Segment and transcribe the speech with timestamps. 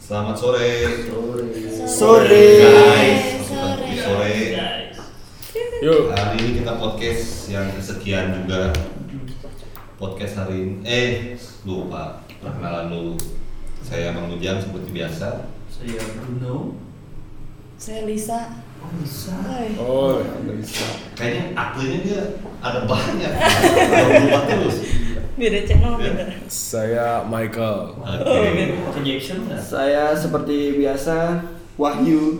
[0.00, 0.70] Selamat sore.
[1.86, 2.46] Sore.
[2.58, 3.86] Guys, Sore.
[3.86, 4.34] Di sore.
[4.52, 4.96] Guys.
[5.80, 6.12] Yuk.
[6.12, 8.74] Hari ini kita podcast yang kesekian juga.
[9.96, 10.74] Podcast hari ini.
[10.82, 11.12] Eh,
[11.62, 12.26] lupa.
[12.42, 13.14] Perkenalan dulu.
[13.80, 15.48] Saya Bang Ujang seperti biasa.
[15.70, 16.74] Saya Bruno.
[17.80, 18.60] Saya Lisa.
[18.80, 18.92] Oh.
[19.44, 19.68] Hai.
[19.76, 20.20] Oh,
[20.56, 20.88] bisa.
[21.16, 22.22] Kayaknya aktornya dia
[22.60, 23.32] ada banyak.
[23.40, 24.76] Ada berubah terus.
[25.38, 26.24] Beda channel beda.
[26.46, 27.94] Saya Michael.
[27.96, 28.40] Oke.
[28.90, 29.60] Ke Jackson nggak?
[29.60, 31.40] Saya seperti biasa
[31.80, 32.36] Wahyu.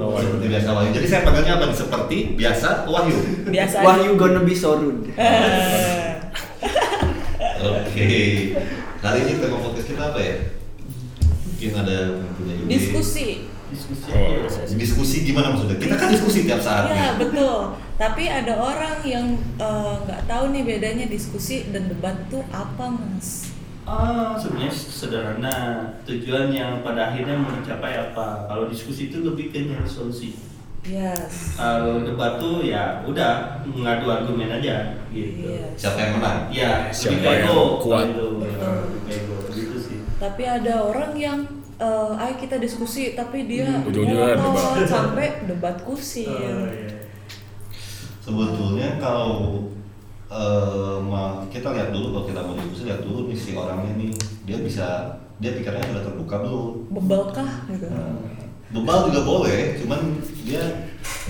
[0.00, 0.90] Oh, Seperti biasa Wahyu.
[0.90, 1.70] Jadi saya panggilnya apa?
[1.70, 3.18] Seperti biasa Wahyu.
[3.46, 3.76] Biasa.
[3.78, 3.86] aja.
[3.86, 5.06] Wahyu gonna be so rude.
[5.14, 6.18] Eh,
[7.62, 8.10] Oke.
[9.02, 10.36] Hari ini tema podcast kita apa ya?
[11.46, 12.66] Mungkin ada yang punya ide.
[12.70, 13.51] Diskusi.
[13.72, 14.06] Diskusi.
[14.12, 14.76] Oh, aja.
[14.76, 15.80] Diskusi gimana maksudnya?
[15.80, 16.92] Kita kan diskusi tiap saat.
[16.92, 17.24] Ya nih.
[17.24, 17.72] betul.
[17.96, 19.26] Tapi ada orang yang
[19.56, 23.48] eh, nggak tahu nih bedanya diskusi dan debat tuh apa mas?
[23.82, 25.56] Ah, sebenarnya sederhana.
[26.06, 28.46] Tujuan yang pada akhirnya mencapai apa?
[28.46, 30.38] Kalau diskusi itu lebih ke nyari solusi.
[30.82, 31.54] Yes.
[31.54, 35.54] Kalau debat tuh ya udah ngadu argumen aja gitu.
[35.54, 35.66] Iya.
[35.78, 36.38] Siapa yang menang?
[36.50, 38.10] Ya, Siapa yang ego, kuat?
[38.10, 38.28] Gitu.
[38.42, 38.78] Betul.
[39.06, 39.98] Ego, gitu sih.
[40.18, 41.38] Tapi ada orang yang
[41.82, 44.38] eh, ayo kita diskusi tapi dia Hmm, debat.
[44.86, 46.30] sampai debat kusir.
[46.30, 47.02] Oh, iya.
[48.18, 49.66] Sebetulnya kalau
[50.28, 54.10] eh, ma- kita lihat dulu kalau kita mau diskusi lihat dulu nih si orangnya nih
[54.44, 54.86] dia bisa
[55.36, 56.70] dia pikirannya sudah terbuka belum?
[56.88, 57.86] Bebelkah gitu.
[57.90, 58.14] Nah,
[58.70, 60.00] bebal juga boleh, cuman
[60.40, 60.62] dia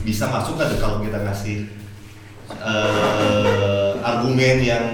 [0.01, 1.65] bisa masuk ada kalau kita ngasih
[2.53, 4.87] eh, argumen yang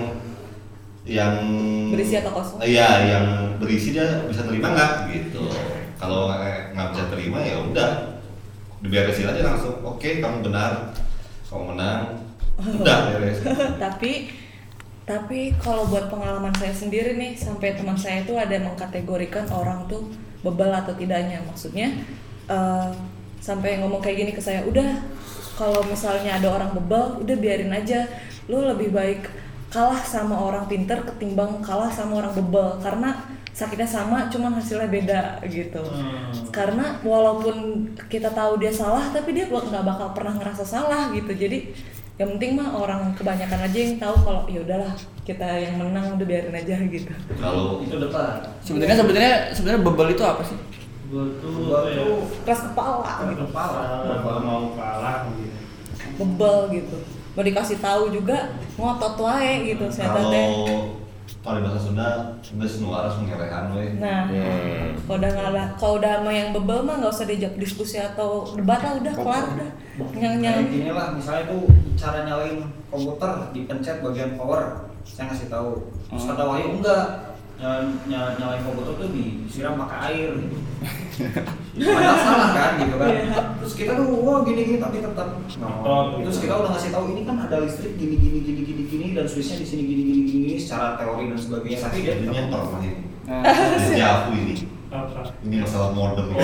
[1.02, 1.34] yang
[1.92, 2.58] Berisi atau kosong?
[2.61, 3.27] Iya, yang
[3.58, 5.48] berisi dia bisa terima nggak gitu.
[5.98, 6.31] Kalau
[6.75, 7.91] nggak bisa terima ya udah
[8.84, 9.81] diberesin aja langsung.
[9.83, 10.94] Oke, kamu benar,
[11.50, 12.28] kamu menang,
[12.59, 13.39] udah beres.
[13.78, 14.34] tapi
[15.09, 20.05] tapi kalau buat pengalaman saya sendiri nih sampai teman saya itu ada mengkategorikan orang tuh
[20.44, 21.89] bebal atau tidaknya maksudnya
[22.50, 22.91] eh,
[23.41, 25.00] sampai ngomong kayak gini ke saya udah
[25.56, 28.04] kalau misalnya ada orang bebal udah biarin aja
[28.50, 29.22] lu lebih baik
[29.68, 33.12] kalah sama orang pinter ketimbang kalah sama orang bebal karena
[33.52, 36.30] sakitnya sama cuman hasilnya beda gitu Hmm.
[36.48, 41.68] karena walaupun kita tahu dia salah tapi dia nggak bakal pernah ngerasa salah gitu jadi
[42.16, 44.90] yang penting mah orang kebanyakan aja yang tahu kalau ya udahlah
[45.22, 48.42] kita yang menang udah biarin aja gitu Kalau Itu depan.
[48.58, 50.58] Sebenarnya sebenarnya sebenarnya bebel itu apa sih?
[51.08, 51.22] Ya?
[51.40, 53.44] tuh keras kepala Keras gitu.
[53.48, 53.80] kepala,
[54.18, 55.56] kalau mau kalah gitu.
[56.16, 56.96] bebel gitu
[57.33, 60.33] mau dikasih tahu juga ngotot wae gitu saya kalau
[61.39, 62.09] pada bahasa Sunda
[62.41, 63.97] geus nu aras mengerehan we.
[63.97, 64.93] nah Hmm.
[65.06, 68.81] kalau udah ngalah kalau udah sama yang bebel mah nggak usah diajak diskusi atau debat
[68.81, 69.71] lah udah kelar udah
[70.12, 71.62] nyang nyang Kayak gini lah, misalnya tuh
[71.94, 72.59] cara nyalain
[72.89, 75.71] komputer dipencet bagian power, saya ngasih tahu.
[76.09, 77.06] Terus kata Wahyu enggak,
[78.06, 80.31] nyalain komputer tuh disiram pakai air.
[80.39, 80.56] Gitu.
[81.78, 83.09] Padahal salah kan, gitu kan.
[83.09, 83.22] Iya.
[83.62, 86.25] Terus kita tuh wah gini gini tapi tetap Ngotot, gitu.
[86.27, 89.27] Terus kita udah ngasih tahu ini kan ada listrik gini gini gini gini gini dan
[89.31, 91.78] switchnya di sini gini gini gini secara teori dan sebagainya.
[91.87, 92.49] Tapi dia tetap yang
[92.83, 92.91] ini.
[93.28, 93.44] Nah,
[93.93, 94.55] Ini aku ini.
[94.89, 95.21] Apa?
[95.44, 96.33] Ini masalah modem.
[96.33, 96.41] Oh,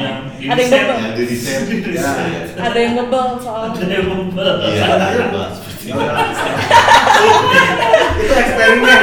[0.00, 0.24] iya.
[0.40, 0.96] yang Ada yang bebel.
[0.96, 1.12] Yang
[1.68, 1.92] di.
[1.92, 2.10] Ya.
[2.56, 4.56] ada yang bebel soalnya Ada yang bebel.
[4.72, 5.06] Iya, ada.
[5.12, 5.44] Ya itu.
[5.92, 6.24] udah.
[8.24, 9.00] itu eksperimen.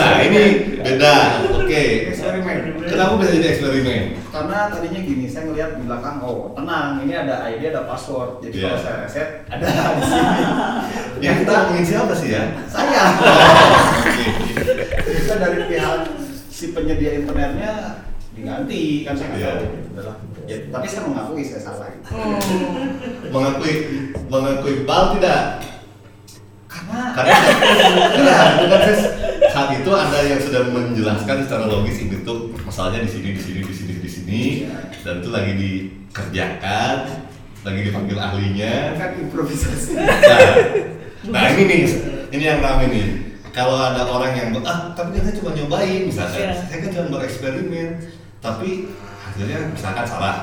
[0.00, 0.42] Nah, ini
[0.80, 1.14] beda.
[1.60, 1.84] Oke.
[3.00, 4.02] Kenapa bisa jadi eksperimen?
[4.28, 8.52] karena tadinya gini saya ngeliat di belakang oh tenang ini ada ID ada password jadi
[8.52, 8.62] Iya.
[8.62, 9.64] kalau saya reset ada
[9.96, 10.42] di sini
[11.24, 12.42] Yang kita ngomongin siapa sih ya?
[12.68, 13.02] saya
[14.04, 14.26] Oke.
[15.02, 16.00] bisa dari pihak
[16.46, 17.72] si penyedia internetnya
[18.30, 19.50] diganti kan saya Iya.
[19.96, 20.12] tahu.
[20.44, 21.88] Ya, tapi saya mengakui saya salah.
[22.04, 22.36] Hmm.
[23.26, 23.72] Mengakui
[24.26, 25.64] mengakui bal tidak?
[26.66, 27.34] karena Karena
[28.18, 28.96] enggak, bukan saya
[29.50, 33.60] saat itu ada yang sudah menjelaskan secara logis ini tuh masalahnya di sini, di sini,
[33.60, 34.42] di sini, di sini,
[35.02, 36.96] dan itu lagi dikerjakan,
[37.60, 38.94] lagi dipanggil ahlinya.
[38.94, 39.98] kan improvisasi
[41.20, 41.82] Nah, nah ini nih,
[42.30, 43.06] ini yang rame nih.
[43.50, 46.54] Kalau ada orang yang ah tapi kan saya cuma nyobain misalkan, Iya.
[46.62, 47.90] saya kan cuma bereksperimen,
[48.38, 48.86] tapi
[49.20, 50.36] hasilnya misalkan salah,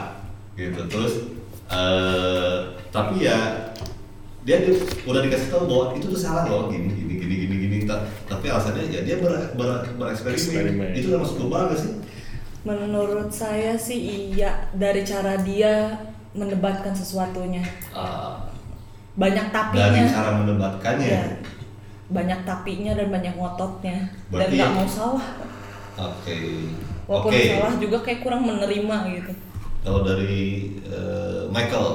[0.54, 0.84] gitu.
[0.86, 1.14] Terus
[1.68, 2.56] eh
[2.90, 3.72] tapi ya
[4.44, 7.78] dia di- udah dikasih tahu bahwa itu tuh salah loh gini gini gini gini gini
[7.84, 10.90] Ta- tapi alasannya ya dia ber, ber, bereksperimen Eksperimen.
[10.96, 11.36] itu udah masuk
[11.68, 11.92] gak sih
[12.68, 13.96] Menurut saya sih
[14.30, 15.96] iya dari cara dia
[16.36, 17.64] mendebatkan sesuatunya.
[17.96, 18.44] Ah,
[19.16, 19.88] Banyak tapinya.
[19.90, 21.24] dari cara mendebatkannya Iya.
[22.08, 23.98] Banyak tapinya dan banyak ngototnya
[24.30, 25.28] dan nggak mau salah.
[25.98, 26.38] oke
[27.08, 29.32] Walaupun oke salah juga kayak kurang menerima gitu.
[29.82, 30.44] kalau dari
[30.86, 31.90] eh, Michael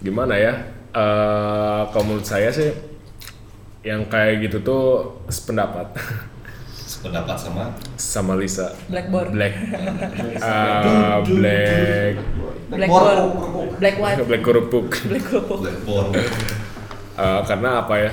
[0.00, 0.52] Gimana ya?
[0.94, 2.70] Eh, kalau menurut saya sih
[3.84, 4.82] yang kayak gitu tuh
[5.28, 5.92] sependapat
[6.84, 7.64] Sependapat sama
[7.96, 8.72] sama Lisa.
[8.88, 9.32] Blackboard.
[9.32, 9.54] Black.
[10.38, 12.12] Ah, black.
[12.68, 13.20] Blackboard.
[13.76, 14.18] Black white.
[14.24, 14.88] Black kerupuk.
[15.04, 15.58] Black kerupuk.
[15.64, 16.08] Blackboard.
[17.14, 18.10] Eh, karena apa ya?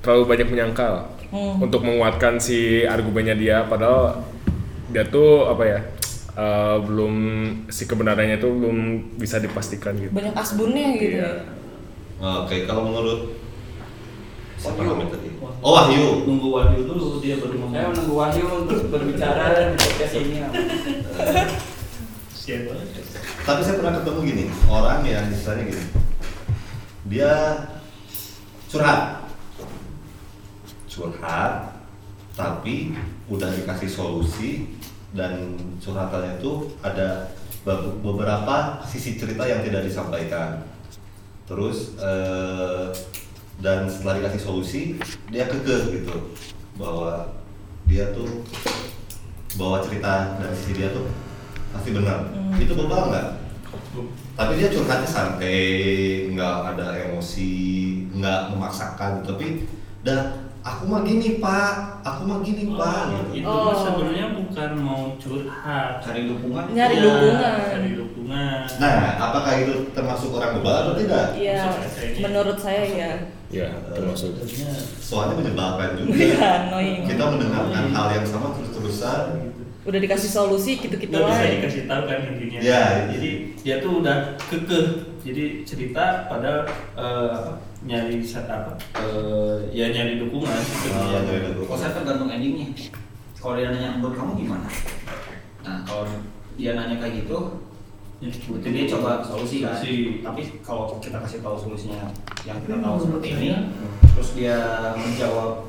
[0.00, 0.94] Terlalu banyak menyangkal
[1.30, 1.58] Hmm.
[1.58, 4.22] untuk menguatkan si argumennya dia, padahal
[4.88, 5.80] dia tuh apa ya?
[6.34, 7.14] eh, belum
[7.70, 8.78] si kebenarannya tuh belum
[9.14, 10.10] bisa dipastikan gitu.
[10.10, 11.30] Banyak asbunnya gitu Iya.
[12.18, 12.42] ya.
[12.42, 13.38] Oke, kalau menurut
[14.64, 15.28] siapa namanya tadi?
[15.60, 16.24] Oh Wahyu.
[16.24, 17.76] Nunggu Wahyu dulu dia baru ngomong.
[17.76, 20.36] Saya menunggu Wahyu untuk berbicara di podcast ini.
[22.44, 22.76] Siapa?
[23.44, 25.84] Tapi saya pernah ketemu gini, orang yang istilahnya gini,
[27.08, 27.32] dia
[28.68, 29.24] curhat,
[30.84, 31.72] curhat,
[32.36, 32.92] tapi
[33.32, 34.76] udah dikasih solusi
[35.16, 37.32] dan curhatannya itu ada
[37.64, 40.68] be- beberapa sisi cerita yang tidak disampaikan.
[41.48, 42.92] Terus eh,
[43.58, 44.82] dan setelah dikasih solusi
[45.28, 46.16] dia kekeh gitu
[46.74, 47.30] bahwa
[47.84, 48.42] dia tuh
[49.54, 51.06] bahwa cerita dari sisi dia tuh
[51.70, 52.26] pasti benar.
[52.56, 53.28] Itu bebal nggak?
[54.34, 55.62] Tapi dia curhatnya santai,
[56.30, 57.54] nggak ada emosi,
[58.10, 59.66] nggak memaksakan, tapi
[60.02, 63.14] dah aku mah gini pak, aku mah gini pak.
[63.30, 63.42] gitu.
[63.42, 63.74] Itu Oh.
[63.76, 66.02] sebenarnya bukan mau curhat.
[66.02, 66.64] Cari dukungan.
[66.72, 67.54] Nyari Ya, dukungan.
[67.62, 68.58] Cari dukungan.
[68.80, 71.26] Nah, apakah itu termasuk orang bebal atau tidak?
[71.36, 71.62] Iya,
[72.20, 73.12] menurut saya ya.
[73.54, 74.34] Ya, termasuk.
[74.98, 76.10] Soalnya menyebalkan juga.
[76.66, 77.06] Annoying.
[77.06, 79.54] Kita mendengarkan hal yang sama terus-terusan.
[79.84, 81.54] Udah dikasih solusi gitu-gitu nggak bisa aja.
[81.54, 82.58] dikasih tahu kan intinya.
[82.58, 82.82] Ya.
[83.12, 83.30] Jadi
[83.60, 84.86] dia tuh udah kekeh.
[85.20, 86.64] Jadi cerita padahal
[86.96, 88.74] eh, apa, nyari saat apa?
[88.96, 90.56] eh, ya nyari dukungan.
[90.56, 90.88] gitu.
[90.90, 91.68] Oh, Ya, nyari dukungan.
[91.68, 92.66] Kalau saya tergantung endingnya.
[93.36, 94.68] Kalau dia nanya menurut kamu gimana?
[95.60, 96.08] Nah kalau
[96.56, 97.38] dia nanya kayak gitu,
[98.22, 99.74] Ya, berarti dia coba solusi kan.
[99.76, 100.22] Solusi.
[100.22, 102.08] Tapi kalau kita kasih tahu solusinya
[102.46, 103.48] yang kita tahu seperti ini,
[104.14, 104.56] terus dia
[104.94, 105.66] menjawab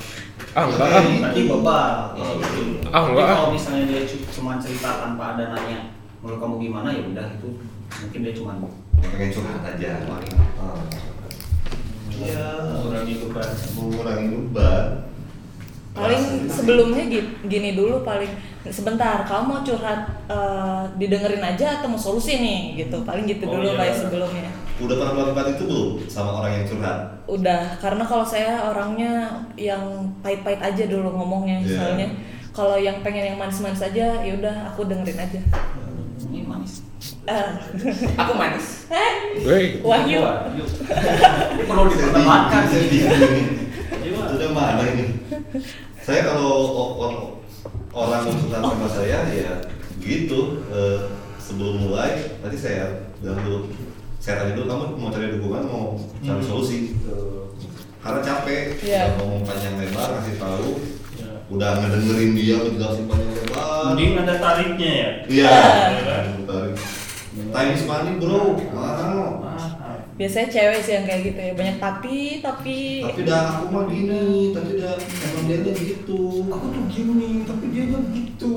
[0.56, 1.04] Ah, enggak ah.
[1.04, 1.92] Berarti bebal.
[2.16, 2.40] Oh, gitu.
[2.40, 2.68] betul.
[2.96, 3.36] Ah, enggak ah.
[3.36, 5.92] kalau misalnya dia cu- cuma cerita tanpa ada nanya
[6.24, 7.50] menurut kamu gimana ya udah itu
[8.02, 8.52] mungkin dia cuma
[9.04, 9.92] Pengen curhat aja.
[10.56, 10.80] Oh.
[12.16, 12.48] Iya.
[12.72, 13.50] Mengurangi beban.
[13.76, 14.86] Mengurangi beban.
[15.96, 18.28] Paling sebelumnya gi- gini dulu paling
[18.66, 23.56] sebentar kamu mau curhat eh, didengerin aja atau mau solusi nih gitu paling gitu Oh,
[23.56, 23.80] dulu iya.
[23.80, 27.00] kayak sebelumnya Udah pernah melakukan itu belum sama orang yang curhat?
[27.26, 29.14] udah karena kalau saya orangnya
[29.56, 29.82] yang
[30.20, 31.74] pahit-pahit aja dulu ngomongnya Iya.
[31.74, 32.08] soalnya
[32.52, 35.40] kalau yang pengen yang manis-manis aja ya udah aku dengerin aja
[36.26, 36.84] ini manis.
[37.24, 37.50] Eh,
[38.16, 38.86] Aku manis.
[38.88, 40.20] eh, Wey, Wahyu
[41.62, 42.82] perlu diperdebatkan sih.
[42.88, 43.42] bingung ini.
[44.02, 44.10] Iya.
[44.18, 45.06] Itu udah mana ini?
[46.06, 46.54] Saya kalau
[47.92, 49.54] orang mau curhat sama saya ya
[49.98, 51.00] gitu eh,
[51.36, 53.60] sebelum mulai nanti saya bilang dulu
[54.20, 55.86] saya tanya dulu kamu mau cari dukungan mau
[56.20, 56.46] cari Hmm.
[56.46, 56.94] solusi
[58.00, 60.70] karena capek udah ngomong panjang lebar ngasih tahu
[61.16, 61.32] Ya.
[61.48, 65.10] udah ngedengerin dia ngejelasin panjang lebar Mending ada tariknya ya.
[65.26, 65.54] iya
[65.96, 66.18] Iya.
[66.44, 66.76] tarik
[67.48, 69.05] time is money bro Mahal.
[70.16, 74.56] Biasanya cewek sih yang kayak gitu ya banyak tapi tapi tapi dah aku mah gini
[74.56, 78.52] tapi dah emang dia gitu Aku tuh gini, tapi dia nya gitu.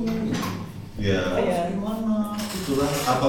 [0.99, 1.75] ya Iya.
[1.75, 2.38] Gimana?
[2.38, 3.28] itulah apa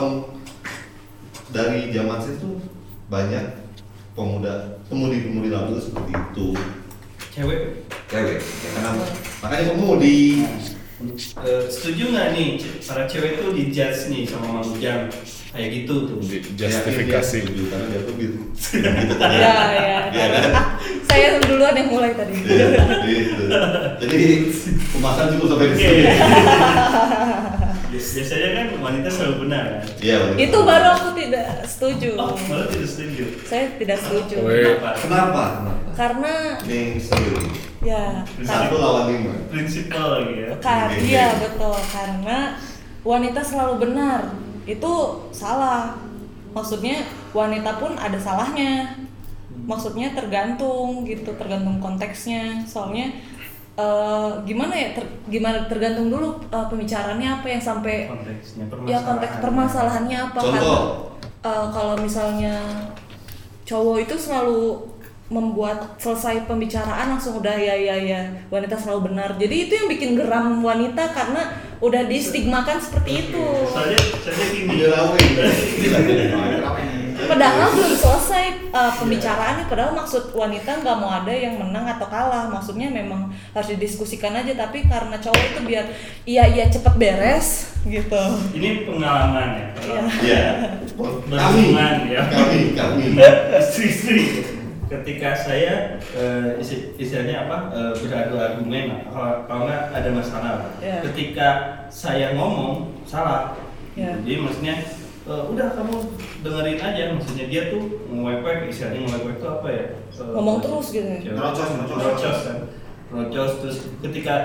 [1.49, 2.61] dari zaman saya tuh
[3.09, 3.45] banyak
[4.13, 6.47] pemuda pemudi-pemudi lalu seperti itu
[7.29, 7.85] Cewek.
[8.05, 8.37] cewek
[8.73, 8.89] karena
[9.41, 10.45] makanya pemudi
[11.39, 15.07] Eh, setuju nggak nih para cewek tuh dijudge nih sama Mang Ujang
[15.49, 16.17] kayak gitu tuh.
[16.53, 17.37] justifikasi.
[17.41, 20.51] Setuju, karena dia tuh gitu gitu kan ya ya Iya kan?
[21.03, 22.67] saya duluan yang mulai tadi Iya,
[23.03, 23.43] gitu.
[23.99, 24.19] Jadi
[24.89, 26.01] pembahasan cukup sampai di sini.
[27.89, 29.81] Bias- Biasanya kan wanita selalu benar kan.
[29.99, 30.17] Iya.
[30.37, 33.23] itu baru aku tidak setuju Oh, malah tidak setuju.
[33.43, 34.61] saya tidak setuju Weh.
[34.77, 34.89] Kenapa?
[34.95, 35.43] Kenapa?
[35.57, 35.73] Kenapa?
[35.95, 37.43] karena Nih serius.
[37.81, 39.33] ya Satu lawan lima.
[39.49, 40.49] Prinsipal lagi ya.
[40.59, 41.01] Kar Oke.
[41.01, 42.37] iya betul karena
[43.01, 44.21] wanita selalu benar
[44.69, 44.93] itu
[45.33, 45.97] salah.
[46.53, 48.93] Maksudnya wanita pun ada salahnya.
[49.65, 52.61] Maksudnya tergantung gitu tergantung konteksnya.
[52.65, 53.09] Soalnya
[53.77, 59.33] eh, gimana ya ter- gimana tergantung dulu eh, pembicaraannya apa yang sampai Konteksnya ya konteks
[59.41, 60.39] permasalahannya apa.
[60.41, 60.53] Contoh.
[60.53, 60.77] karena
[61.45, 62.55] eh, kalau misalnya
[63.69, 64.88] cowok itu selalu
[65.29, 70.17] membuat selesai pembicaraan langsung udah ya ya ya wanita selalu benar jadi itu yang bikin
[70.17, 74.73] geram wanita karena udah distigmakan seperti itu Soalnya, soalnya gini.
[74.75, 75.15] Dia lawan.
[77.29, 82.49] padahal belum selesai eh, pembicaraannya padahal maksud wanita nggak mau ada yang menang atau kalah
[82.49, 85.85] maksudnya memang harus didiskusikan aja tapi karena cowok itu biar
[86.25, 88.23] iya iya cepet beres gitu
[88.59, 89.67] Ini pengalaman ya.
[89.79, 90.01] Iya.
[90.19, 90.43] Iya.
[90.99, 91.31] Kami.
[91.31, 92.21] Berhubungan ya.
[92.27, 92.75] Kami.
[92.75, 93.03] Kami.
[93.55, 94.58] Istri-istri.
[94.89, 95.73] Ketika saya
[96.11, 97.57] eh, isi- istilahnya apa?
[97.69, 100.53] Eh, beradu argumen kalau kalau nggak ada masalah.
[100.59, 100.71] Lah.
[100.81, 100.97] Iya.
[101.05, 101.47] ketika
[101.87, 103.53] saya ngomong salah.
[103.93, 104.17] Iya.
[104.23, 104.75] jadi maksudnya
[105.25, 105.95] eh, udah kamu
[106.41, 107.03] dengerin aja.
[107.13, 109.85] Maksudnya dia tuh ngewepek istilahnya ngewepek itu apa ya?
[110.09, 111.19] Eh, Ngomong terus gitu ya?
[111.29, 111.97] Ngerocos, ngerocos.
[112.01, 112.57] Ngerocos kan?
[113.09, 114.35] Ngerocos, terus ketika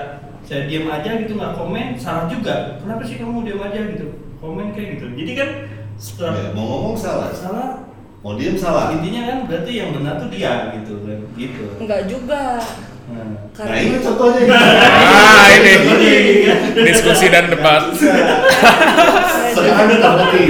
[0.45, 2.77] saya diam aja gitu nggak komen salah juga.
[2.77, 4.13] Kenapa sih kamu diam aja gitu?
[4.37, 5.05] Komen kayak gitu.
[5.17, 5.49] Jadi kan
[5.97, 7.69] setelah Ya, mau ngomong salah, salah
[8.25, 8.89] mau diem salah.
[8.89, 12.57] intinya kan berarti yang benar tuh dia gitu kan gitu Enggak juga.
[13.05, 13.21] nah.
[13.21, 14.41] Nah Karena ini contohnya.
[15.05, 15.73] Ah ini
[16.83, 17.93] diskusi dan debat.
[19.53, 20.45] Sekarang kita bukti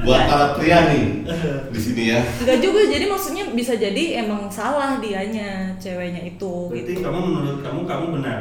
[0.00, 1.28] buat para pria nih
[1.68, 2.24] di sini ya.
[2.40, 7.04] Enggak juga, jadi maksudnya bisa jadi emang salah dianya, ceweknya itu berarti gitu.
[7.04, 8.40] kamu menurut kamu kamu benar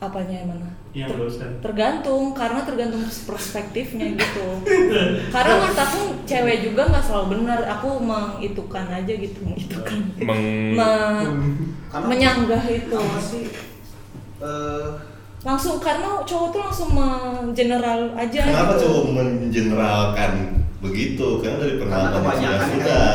[0.00, 0.68] Apanya yang mana?
[0.92, 4.48] yang Ter- tergantung, karena tergantung perspektifnya gitu.
[5.34, 6.00] karena menurut aku
[6.32, 9.98] cewek juga nggak selalu benar, aku mengitukan aja gitu, mengitukan.
[10.18, 11.28] Meng Me-
[11.86, 12.96] Karena- menyanggah itu.
[12.96, 13.44] Apa sih?
[14.38, 14.88] Eh,
[15.42, 18.82] Langsung karena cowok tuh langsung mengeneral aja Kenapa gitu.
[18.86, 20.32] cowok mengeneralkan
[20.78, 21.26] begitu?
[21.38, 23.10] Karena dari pengalaman yang sudah kan sudah.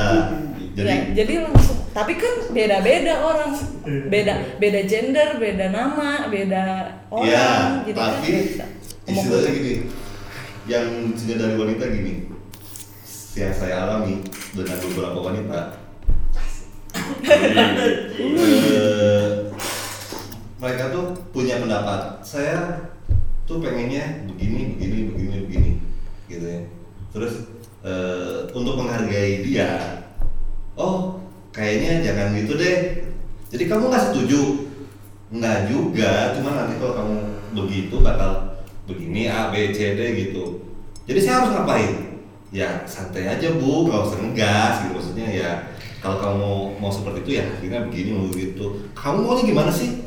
[0.53, 0.75] gitu.
[0.75, 3.55] Jadi ya, jadi langsung tapi kan beda-beda orang
[4.05, 6.63] beda beda gender beda nama beda
[7.07, 7.47] orang ya,
[7.81, 8.29] jadi kan tapi.
[9.07, 9.73] Ngomong istilahnya gini,
[10.67, 12.13] yang sudah dari wanita gini,
[13.37, 14.25] yang saya alami
[14.57, 15.59] dengan beberapa wanita,
[18.33, 19.29] eh,
[20.57, 22.17] mereka tuh punya pendapat.
[22.25, 22.89] Saya
[23.45, 25.71] tuh pengennya begini, begini, begini, begini,
[26.27, 26.61] gitu ya.
[27.13, 27.33] Terus
[27.85, 30.01] eh, untuk menghargai dia,
[30.73, 31.21] oh
[31.53, 33.05] kayaknya jangan gitu deh.
[33.53, 34.67] Jadi kamu nggak setuju?
[35.27, 37.15] Nggak juga, cuma nanti kalau kamu
[37.53, 40.63] begitu bakal begini A B C D gitu.
[41.05, 42.16] Jadi saya harus ngapain?
[42.57, 45.51] Ya santai aja bu, nggak usah ngegas gitu maksudnya ya.
[46.01, 48.65] Kalau kamu mau seperti itu ya akhirnya begini mau begitu.
[48.97, 50.01] Kamu maunya gimana sih?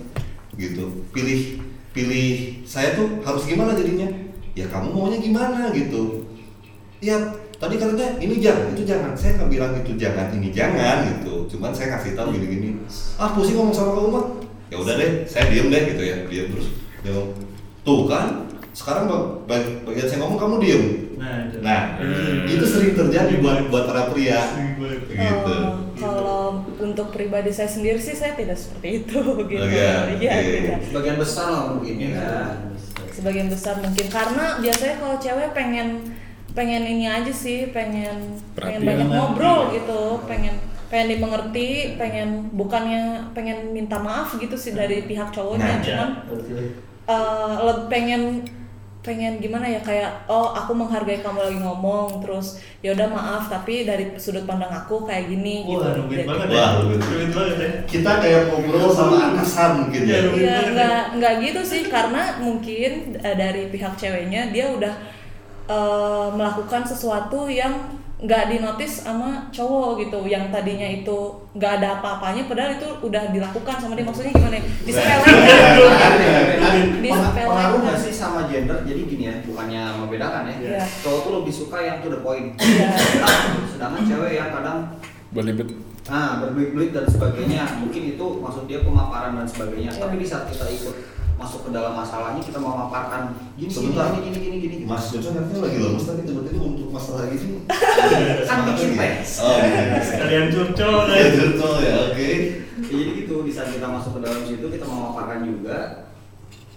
[0.59, 1.07] Gitu.
[1.14, 1.62] Pilih
[1.95, 4.11] pilih saya tuh harus gimana jadinya?
[4.59, 6.26] Ya kamu maunya gimana gitu?
[6.99, 7.14] Ya
[7.61, 11.76] tadi katanya ini jangan itu jangan saya nggak bilang itu jangan ini jangan gitu cuman
[11.76, 12.69] saya kasih tahu gini gini
[13.21, 14.26] ah pusing ngomong sama kamu mah
[14.73, 16.73] ya udah deh saya diem deh gitu ya diem terus
[17.04, 17.12] dia
[17.85, 18.49] tuh kan
[18.81, 20.83] sekarang bag- bag- bagian saya ngomong kamu diem.
[21.15, 21.57] Nah itu.
[21.61, 21.81] Nah
[22.47, 25.13] itu sering terjadi buat buat para pria gitu.
[25.13, 26.41] Eh, kalau
[26.79, 29.21] untuk pribadi saya sendiri sih saya tidak seperti itu
[29.53, 29.61] gitu.
[29.61, 30.49] Oh, iya, Iya, oke.
[30.57, 30.79] tidak.
[30.83, 32.17] sebagian besar lah mungkin ya.
[33.11, 34.07] sebagian besar mungkin.
[34.09, 35.89] Karena biasanya kalau cewek pengen
[36.51, 40.25] pengen ini aja sih pengen pengen banyak ngobrol gitu.
[40.25, 40.57] Pengen
[40.89, 46.11] pengen dimengerti pengen bukannya pengen minta maaf gitu sih dari pihak cowoknya Nah, cuman
[47.07, 48.23] eh, le- pengen
[49.00, 52.47] pengen gimana ya kayak oh aku menghargai kamu lagi ngomong terus
[52.78, 56.47] ya udah maaf tapi dari sudut pandang aku kayak gini gitu Wah, rumit Jadi- banget
[56.47, 56.69] Wah, ya.
[56.78, 57.00] rumit.
[57.00, 57.71] Rumit banget ya.
[57.88, 60.73] kita kayak ngobrol sama atasan mungkin ya Iya, rumit Iya, banget ya.
[60.75, 64.95] nggak nggak gitu sih karena mungkin eh, dari pihak ceweknya dia udah
[65.66, 67.73] eh, melakukan sesuatu yang
[68.21, 71.19] nggak dinotis sama cowok gitu yang tadinya itu
[71.57, 75.35] nggak ada apa-apanya padahal itu udah dilakukan sama dia maksudnya gimana ya disepelekan
[76.61, 77.81] Pengaruh Disepelekan.
[77.81, 78.79] nggak sih sama gender?
[78.85, 80.57] Jadi gini ya, bukannya membedakan ya.
[80.61, 80.85] Iya.
[81.03, 82.55] Cowok tuh lebih suka yang to the point.
[82.61, 82.89] Iya.
[83.75, 84.79] Sedangkan cewek yang kadang
[85.31, 85.69] Belibet.
[86.11, 87.62] nah berbelit-belit dan sebagainya.
[87.81, 89.91] Mungkin itu maksud dia pemaparan dan sebagainya.
[89.95, 90.00] Iya.
[90.03, 90.95] Tapi di saat kita ikut
[91.40, 93.23] masuk ke dalam masalahnya kita memaparkan
[93.56, 94.12] gini gini Sebentar.
[94.12, 94.85] gini gini gini gini.
[94.85, 97.64] Mas Jojo nanti lagi lemes tapi tiba-tiba untuk masalah ini
[98.49, 99.12] Kan bikin teh.
[99.40, 102.30] oh iya Sekalian curcol ya betul ya oke
[102.80, 105.78] Ya, jadi gitu di saat kita masuk ke dalam situ kita memaparkan juga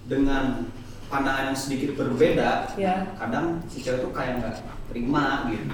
[0.03, 0.67] dengan
[1.07, 3.15] pandangan yang sedikit berbeda Iya.
[3.15, 4.53] kadang si cewek tuh kayak nggak
[4.87, 5.73] terima gitu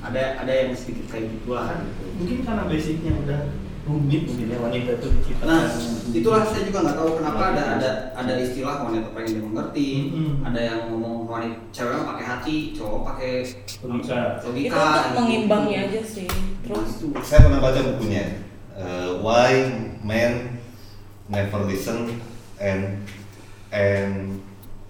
[0.00, 3.40] ada ada yang sedikit kayak gitulah gitu Mungkin karena basicnya udah
[3.84, 5.44] rumit mungkin ya wanita itu diciptakan.
[5.44, 5.62] nah
[6.08, 10.32] itulah saya juga nggak tahu kenapa ada ada ada istilah wanita pengen dimengerti Mm-mm.
[10.40, 13.30] ada yang ngomong wanita cewek pakai hati cowok pakai
[13.84, 14.16] Logika.
[14.40, 15.20] logika itu untuk gitu.
[15.20, 16.28] mengimbangi aja sih
[16.64, 18.40] Nah, terus saya pernah baca bukunya
[18.72, 19.52] eh, Why
[20.00, 20.56] Men
[21.26, 22.16] Never Listen
[22.56, 23.04] and
[23.68, 24.40] and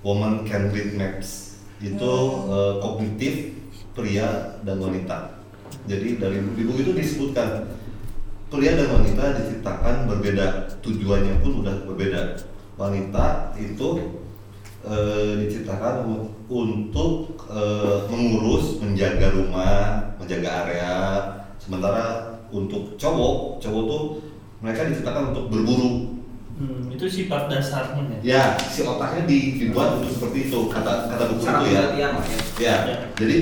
[0.00, 2.46] Woman Can Read Maps itu Hmm.
[2.48, 3.34] eh, kognitif
[3.90, 5.34] pria dan wanita
[5.84, 7.74] jadi dari buku itu disebutkan
[8.54, 12.38] pria dan wanita diciptakan berbeda tujuannya pun udah berbeda.
[12.78, 13.88] Wanita itu
[14.86, 16.06] eh, diciptakan
[16.46, 20.94] untuk eh, mengurus menjaga rumah menjaga area.
[21.58, 24.02] Sementara untuk cowok cowok tuh
[24.62, 26.14] mereka diciptakan untuk berburu.
[26.54, 28.54] Hmm, itu sifat dasarnya ya.
[28.54, 31.82] ya si otaknya di- dibuat untuk seperti itu kata kata buku cara itu ya.
[31.98, 32.08] ya
[32.62, 32.74] ya.
[32.86, 32.96] Ya.
[33.18, 33.36] jadi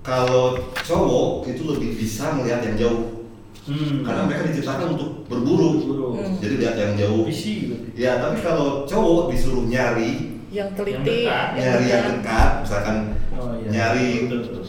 [0.00, 3.15] kalau cowok itu lebih bisa melihat yang jauh
[3.66, 4.00] Hmm.
[4.00, 6.06] karena mereka diciptakan untuk berburu Berburu.
[6.14, 6.38] Hmm.
[6.38, 7.74] jadi lihat yang jauh Visi gitu.
[7.92, 11.48] ya tapi kalau cowok disuruh nyari yang teliti Yang dekat.
[11.58, 12.96] nyari yang dekat misalkan
[13.36, 13.68] Oh, iya.
[13.68, 14.64] nyari Betul, betul.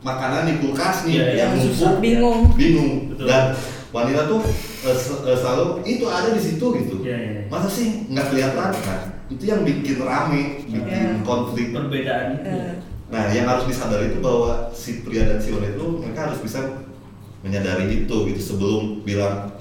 [0.00, 1.34] makanan di kulkas nih Iya, iya.
[1.34, 1.92] yang numpuk Susah.
[1.98, 3.26] bingung bingung Betul.
[3.26, 3.44] dan
[3.90, 4.40] wanita tuh
[4.84, 4.96] eh,
[5.34, 7.40] selalu itu ada di situ gitu Iya, iya.
[7.48, 11.24] masa sih nggak kelihatan nah itu yang bikin rame bikin Iya.
[11.24, 12.72] konflik perbedaan itu Eh,
[13.08, 16.60] nah yang harus disadari itu bahwa si pria dan si wanita itu mereka harus bisa
[17.44, 19.52] menyadari itu gitu sebelum bilang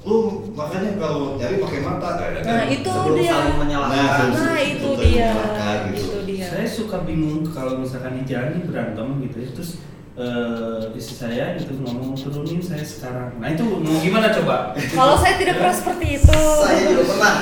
[0.00, 0.16] lu
[0.56, 2.08] makanya kalau nyari pakai mata.
[2.16, 3.28] Nah, Nah, itu Sebelum dia.
[3.28, 3.98] saling Nah, menyalahkan.
[4.00, 5.28] sebelum- nah sebelum itu saling dia.
[5.28, 6.00] menyalahkan gitu.
[6.00, 6.46] itu dia.
[6.48, 9.48] Saya suka bingung kalau misalkan di jalan nih berantem gitu ya.
[9.52, 9.70] Terus
[10.16, 13.36] eh, istri saya gitu ngomong turunin saya sekarang.
[13.36, 14.72] Nah itu mau gimana coba?
[14.74, 16.38] Kalau saya tidak pernah seperti itu.
[16.56, 17.34] Saya juga pernah.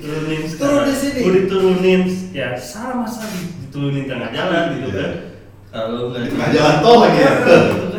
[0.00, 1.20] turunin Turun di sini.
[1.20, 2.02] Udah diturunin.
[2.32, 3.28] Ya salah masa
[3.60, 5.10] diturunin tengah jalan gitu kan.
[5.68, 7.20] Kalau nggak tengah jalan tol lagi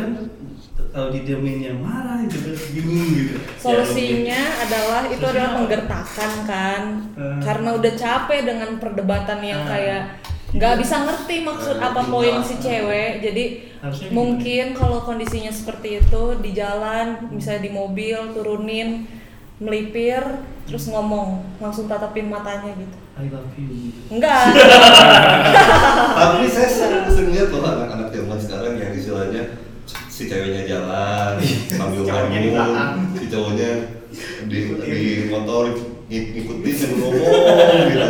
[0.92, 3.36] kalau didiaminnya marah gitu kan bingung gitu.
[3.56, 5.56] Solusinya Ya, adalah itu Solusinya adalah apa?
[5.58, 6.82] menggertakkan kan.
[7.12, 7.40] Hmm.
[7.40, 9.70] karena udah capek dengan perdebatan yang Hmm.
[9.70, 10.02] kayak
[10.52, 12.44] nggak bisa ngerti maksud Hmm, apa poin iya.
[12.44, 13.12] si cewek.
[13.18, 13.44] Jadi
[13.80, 19.08] Harusnya mungkin kalau kondisinya seperti itu di jalan misalnya di mobil turunin
[19.58, 20.20] melipir
[20.62, 22.96] terus ngomong langsung tatapin matanya gitu.
[23.12, 23.92] I love you.
[24.10, 24.52] Enggak.
[26.20, 26.68] Tapi saya
[27.08, 29.42] sering lihat loh anak-anak zaman sekarang yang istilahnya
[30.22, 31.34] si ceweknya jalan
[31.68, 33.70] sambil Cowoknya di ngomong, si cowoknya
[34.46, 35.62] di, di motor
[36.06, 37.34] ngik- ngikutin sambil ngomong
[37.90, 38.08] gitu.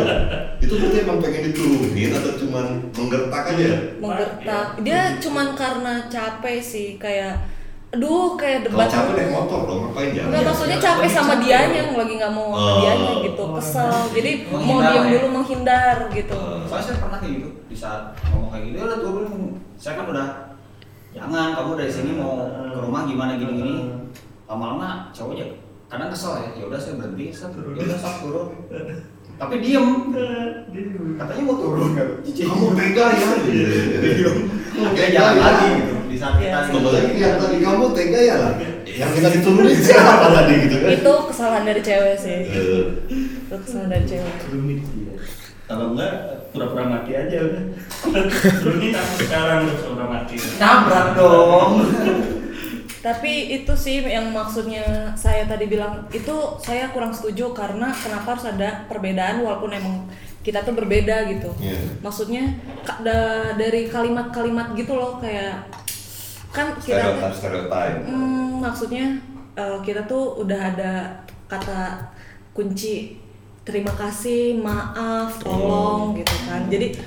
[0.61, 3.71] Itu berarti emang pengen diturunin atau cuman menggertak aja?
[3.97, 7.33] menggertak dia cuman karena capek sih kayak
[7.89, 10.27] aduh kayak Kalau debat capek naik motor dong, ngapain jalan?
[10.29, 12.77] Enggak maksudnya capek sama dianya yang lagi nggak mau sama Oh.
[12.79, 13.93] dianya gitu, kesel.
[14.11, 15.11] Jadi mau diam ya?
[15.11, 16.33] dulu menghindar gitu.
[16.33, 16.61] Oh.
[16.65, 19.29] Soalnya saya pernah kayak gitu di saat ngomong kayak gitu, ya udah turun.
[19.75, 20.27] Saya kan udah
[21.13, 22.33] jangan kamu dari sini mau
[22.67, 23.75] ke rumah gimana gini-gini.
[24.43, 25.45] Lama-lama cowoknya
[25.87, 28.47] kadang kesel ya, ya udah saya berhenti, saya turun, ya udah saya turun.
[29.41, 29.87] Tapi diem,
[31.17, 32.07] katanya mau turun kan.
[32.21, 33.29] Kamu tega ya?
[33.41, 34.31] Gitu.
[34.73, 35.41] Kamu Dia tega jalan ya?
[35.41, 37.17] lagi gitu di saat kita Iya.
[37.17, 38.53] Yang tadi kamu tega ya lah.
[38.85, 40.89] Yang kita diturunin siapa tadi gitu kan?
[40.93, 42.39] Itu kesalahan dari cewek sih.
[42.45, 42.83] Eh,
[43.49, 44.35] Itu kesalahan dari cewek.
[44.53, 45.13] Iya.
[45.65, 46.13] Kalau enggak
[46.53, 47.63] pura-pura mati aja udah.
[48.61, 50.35] Turunin aku sekarang pura-pura mati.
[50.61, 51.71] nabrak dong.
[53.03, 56.31] Tapi itu sih yang maksudnya saya tadi bilang itu
[56.63, 60.07] saya kurang setuju karena kenapa harus ada perbedaan walaupun emang
[60.39, 61.51] kita tuh berbeda gitu.
[61.59, 61.99] Iya.
[61.99, 62.47] Maksudnya
[63.03, 65.67] da- dari kalimat-kalimat gitu loh kayak
[66.53, 67.11] kan kita.
[68.07, 69.19] Hmm, maksudnya
[69.57, 70.93] eh, kita tuh udah ada
[71.51, 72.07] kata
[72.55, 73.19] kunci
[73.63, 76.67] terima kasih, maaf, tolong gitu kan.
[76.67, 76.99] Jadi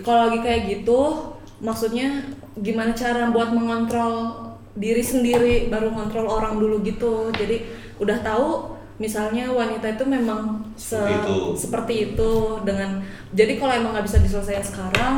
[0.00, 2.26] kalau lagi kayak gitu, maksudnya
[2.58, 4.34] gimana cara buat mengontrol
[4.72, 7.30] diri sendiri baru kontrol orang dulu gitu.
[7.30, 7.62] Jadi
[8.00, 11.36] udah tahu misalnya wanita itu memang se- Seperti itu.
[11.56, 12.30] seperti itu
[12.62, 15.14] dengan jadi kalau emang nggak bisa diselesaikan sekarang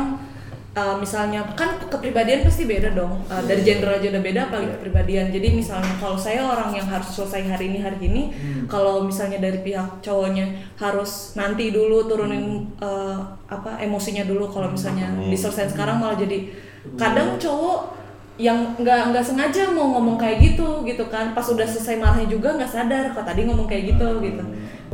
[0.75, 3.23] uh, misalnya kan kepribadian pasti beda dong.
[3.31, 5.31] Uh, dari gender aja udah beda apalagi kepribadian.
[5.31, 8.23] Jadi misalnya kalau saya orang yang harus selesai hari ini hari ini
[8.67, 14.51] kalau misalnya dari pihak cowoknya harus nanti dulu turunin uh, apa emosinya dulu.
[14.51, 15.31] Kalau misalnya Hmm.
[15.31, 16.51] diselesaikan sekarang malah jadi
[16.99, 17.95] kadang cowok
[18.35, 21.31] yang nggak nggak sengaja mau ngomong kayak gitu gitu kan.
[21.31, 24.19] Pas udah selesai marahnya juga nggak sadar kok tadi ngomong kayak gitu?
[24.19, 24.43] Gitu.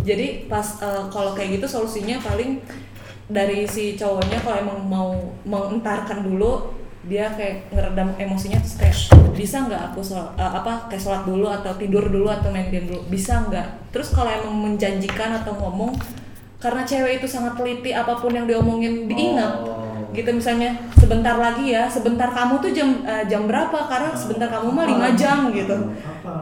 [0.01, 2.61] Jadi pas uh, kalau kayak gitu solusinya paling
[3.31, 5.09] dari si cowoknya kalau emang mau
[5.47, 8.95] mengentarkan dulu dia kayak ngeredam emosinya terus kayak
[9.33, 12.85] bisa nggak aku sholat, uh, apa kayak sholat dulu atau tidur dulu atau main game
[12.85, 13.01] dulu?
[13.09, 13.89] Bisa nggak?
[13.89, 15.97] Terus kalau emang menjanjikan atau ngomong
[16.61, 19.65] karena cewek itu sangat teliti apa pun yang diomongin diingat.
[19.65, 19.79] Oh.
[20.11, 23.87] gitu misalnya sebentar lagi ya sebentar kamu tuh jam uh, jam berapa?
[23.87, 25.73] Karena sebentar kamu mah lima jam gitu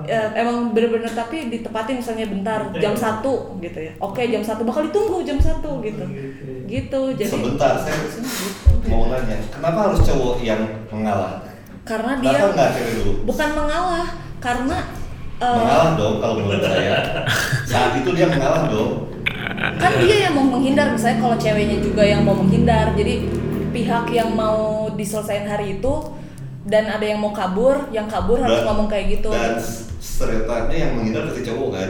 [0.10, 4.82] Ya, emang bener-bener tapi ditepatin misalnya bentar jam satu gitu ya oke jam satu bakal
[4.84, 6.02] ditunggu jam satu gitu
[6.66, 8.26] gitu jadi Sebentar, saya gitu.
[8.90, 11.46] mau nanya, kenapa harus cowok yang mengalah?
[11.84, 13.12] karena dia Kenapa nggak cewek dulu?
[13.24, 14.08] bukan mengalah
[14.40, 14.78] karena
[15.38, 16.96] uh, mengalah dong kalau menurut saya.
[17.64, 19.14] Saat itu dia mengalah dong.
[19.78, 23.30] kan dia yang mau menghindar misalnya kalau ceweknya juga yang mau menghindar jadi
[23.70, 24.58] pihak yang mau
[24.90, 25.94] diselesaikan hari itu
[26.66, 29.58] dan ada yang mau kabur yang kabur harus Dan- ngomong kayak gitu Dan
[30.10, 31.90] stereotipnya yang menghindar pasti cowok kan.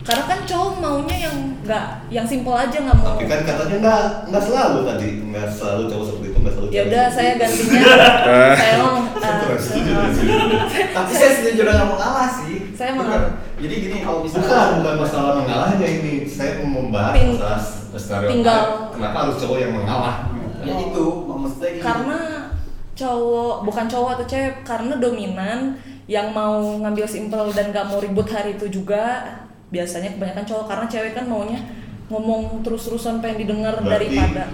[0.00, 4.02] karena kan cowok maunya yang nggak yang simpel aja nggak mau Tapi kan katanya nggak
[4.26, 6.68] nggak selalu tadi, nggak selalu cowok seperti itu, nggak selalu.
[6.70, 7.82] ya udah saya gantinya
[8.58, 8.74] saya
[9.20, 9.92] dari sini.
[10.90, 12.72] Tapi saya setuju dengan mengalah sih.
[12.72, 13.30] Saya mengalah.
[13.60, 16.14] Jadi gini kalau Bukan, misalnya bukan masalah mengalahnya ini.
[16.24, 17.60] Saya mau membahas Ting- masalah
[17.92, 18.30] stereotip.
[18.32, 20.16] tinggal- Kenapa harus cowok yang mengalah?
[20.60, 22.18] ya itu maksudnya karena
[22.92, 25.58] cowok bukan cowok atau cewek karena dominan
[26.10, 29.22] yang mau ngambil simple dan gak mau ribut hari itu juga
[29.70, 31.60] biasanya kebanyakan cowok karena cewek kan maunya
[32.10, 34.50] ngomong terus-terusan pengen didengar Berarti daripada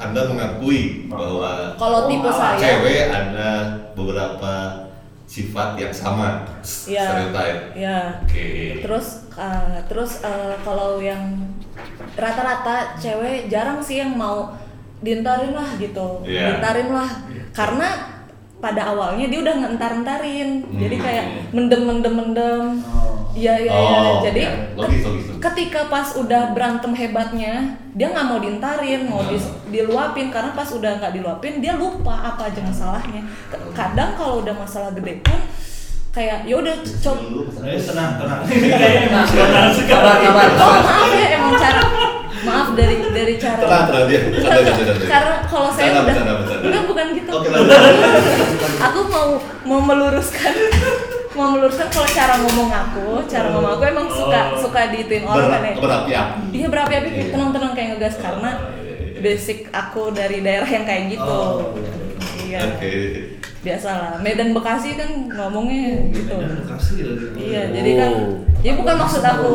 [0.00, 3.50] Anda mengakui bahwa kalau tipe saya cewek ada
[3.92, 4.52] beberapa
[5.28, 6.48] sifat yang sama
[6.88, 7.04] Iya.
[7.04, 7.60] stereotype.
[7.76, 8.80] ya Oke.
[8.80, 11.52] terus uh, terus uh, kalau yang
[12.16, 14.56] rata-rata cewek jarang sih yang mau
[15.04, 16.56] dientarin lah gitu Iya.
[16.56, 17.10] dientarin lah
[17.52, 17.88] karena
[18.58, 21.04] pada awalnya dia udah ngentar-entarin jadi Hmm.
[21.04, 23.30] kayak mendem mendem mendem Oh.
[23.32, 23.98] iya iya iya.
[24.00, 24.52] Oh, jadi ya.
[24.74, 25.38] Logis, logis, logis.
[25.40, 27.54] ketika pas udah berantem hebatnya
[27.92, 29.30] dia nggak mau dientarin mau Nah.
[29.30, 34.42] dis- diluapin karena pas udah nggak diluapin dia lupa apa aja masalahnya K- kadang kalau
[34.42, 35.38] udah masalah gede pun
[36.10, 37.20] kayak ya udah coba
[37.64, 38.42] Eh, tenang, tenang.
[39.38, 40.24] Kabar, sekali.
[40.24, 40.48] kabar.
[40.50, 41.82] Oh maaf ya emang cara
[42.48, 44.20] maaf dari dari cara Tenang, tenang dia.
[45.04, 47.70] Karena kalau saya Bercanda, udah bukan gitu Oke, lanjut.
[48.78, 49.28] aku mau
[49.62, 50.54] mau meluruskan
[51.30, 54.58] mau meluruskan kalau cara ngomong aku cara ngomong aku emang suka Oh.
[54.58, 56.40] suka diituin orang kan ya Ber- Berapi-api.
[56.52, 57.24] iya berapi-api Iya.
[57.30, 58.50] tenang-tenang kayak ngegas karena
[59.18, 61.76] basic aku dari daerah yang kayak gitu Oh,
[62.40, 62.90] iya Oke.
[63.60, 67.26] biasalah Medan Bekasi kan ngomongnya gitu Medan Bekasi lagi.
[67.36, 68.34] Iya, jadi kan Oh.
[68.58, 69.46] ya bukan maksud aku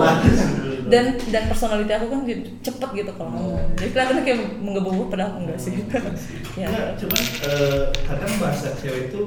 [0.94, 3.66] dan dan personality aku kan jadi cepet gitu kalau ngomong.
[3.74, 5.74] Jadi kelihatannya kayak menggebu-gebu padahal enggak sih.
[6.62, 6.70] ya.
[6.70, 9.22] Enggak, cuman eh, kadang bahasa cewek itu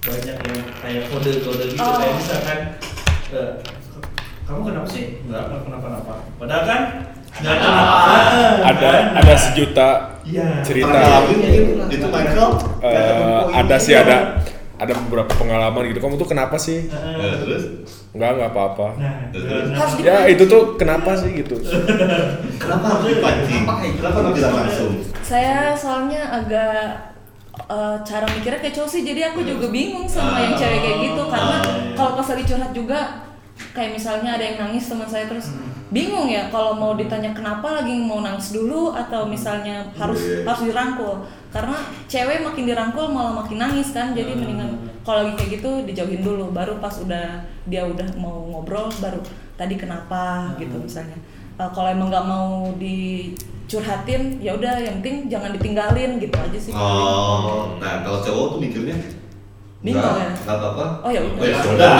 [0.00, 1.98] banyak yang kayak kode-kode gitu Oh.
[1.98, 2.58] kayak misalkan
[3.34, 3.52] eh,
[4.44, 5.04] kamu kenapa sih?
[5.26, 6.14] Enggak enggak kenapa-napa.
[6.38, 6.80] Padahal kan
[7.34, 7.70] kenapa.
[8.62, 9.88] ada ada sejuta
[10.24, 10.62] Iya.
[10.62, 11.38] cerita Pernah ngalamin
[11.90, 12.50] itu Michael?
[12.80, 14.16] Eh, ada sih ada
[14.74, 18.03] ada beberapa pengalaman gitu kamu tuh kenapa sih Ya, terus?
[18.14, 19.14] Nggak nggak apa-apa Nah?
[19.74, 21.58] Harus di- ya itu tuh kenapa sih gitu
[22.56, 23.62] Kenapa harus dipancing?
[23.66, 24.92] Kenapa nggak bilang langsung?
[25.18, 27.10] Saya soalnya agak
[27.56, 31.22] eh, cara mikirnya kayak cowok sih jadi aku juga bingung sama yang cewek kayak gitu
[31.24, 31.94] karena Ah.
[31.94, 32.98] kalau pas lagi curhat juga
[33.70, 35.54] kayak misalnya ada yang nangis teman saya terus
[35.88, 40.44] bingung ya kalau mau ditanya kenapa lagi mau nangis dulu atau misalnya harus Iya.
[40.44, 41.14] harus dirangkul.
[41.48, 46.20] Karena cewek makin dirangkul malah makin nangis kan jadi mendingan kalau lagi kayak gitu dijauhin
[46.20, 49.20] dulu baru pas udah dia udah mau ngobrol baru
[49.54, 51.14] tadi kenapa gitu misalnya.
[51.54, 56.72] Eh, kalau emang nggak mau dicurhatin ya udah yang penting jangan ditinggalin gitu aja sih.
[56.74, 58.96] Oh, nah kalau cowok tuh mikirnya
[59.84, 60.28] "Nggak, ya?
[60.32, 60.86] nggak apa-apa.
[61.04, 61.44] Oh, ya udah.
[61.44, 61.92] Ya sudah.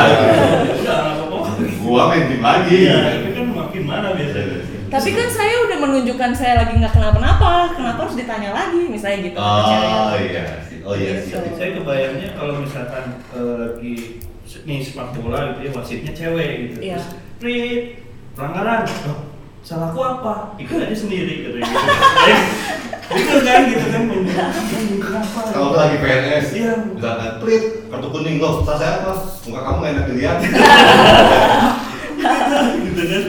[0.81, 1.49] Udah apa-apa.
[1.85, 2.77] Gua main tim lagi.
[2.89, 4.59] Iya, tapi kan makin mana biasanya.
[4.89, 9.37] tapi kan saya udah menunjukkan saya lagi nggak kenapa-napa kenapa harus ditanya lagi misalnya gitu.
[9.37, 10.45] Oh iya.
[10.87, 11.35] Oh iya sih.
[11.35, 11.57] Gitu.
[11.59, 13.95] Saya kebayangnya kalau misalkan eh, lagi
[14.65, 16.77] nih sepak bola gitu ya wasitnya cewek gitu.
[16.79, 16.97] Iya.
[17.01, 17.07] Terus,
[17.43, 17.83] Prit,
[18.39, 18.87] pelanggaran.
[19.11, 19.21] Oh,
[19.67, 20.55] salahku apa?
[20.63, 21.59] Ikut aja sendiri gitu.
[21.65, 21.69] gitu.
[23.07, 24.03] Gitu kan gitu kan.
[24.97, 25.39] Kenapa?
[25.47, 26.73] Kalau lu lagi PNS, Iya.
[26.89, 29.13] misalkan prit kartu kuning lo, salah saya apa?
[29.45, 30.37] Muka kamu nggak enak dilihat.
[32.81, 33.25] gitu kan.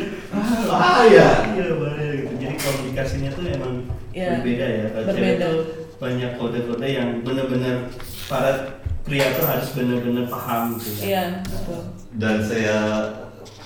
[0.68, 1.30] Ah iya.
[1.50, 2.34] Iya bahaya gitu.
[2.36, 3.74] Jadi komunikasinya tuh emang
[4.12, 4.86] Iya, berbeda ya.
[4.90, 5.48] Kalau berbeda.
[5.96, 7.88] banyak kode-kode yang benar-benar
[8.26, 8.52] para
[9.02, 10.92] pria tuh harus benar-benar paham gitu.
[10.98, 11.04] ya.
[11.06, 11.80] iya betul
[12.14, 12.78] Dan saya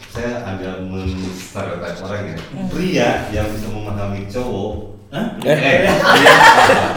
[0.10, 2.38] saya agak menstereotip orang ya.
[2.52, 2.68] Hmm.
[2.68, 4.74] Pria yang bisa memahami cowok,
[5.10, 5.26] Hah?
[5.42, 5.50] Eh.
[5.50, 6.34] eh, pria,